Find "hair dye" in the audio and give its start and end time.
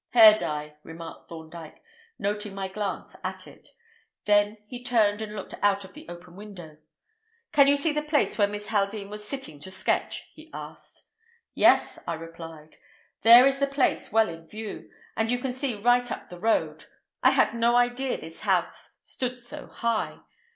0.13-0.77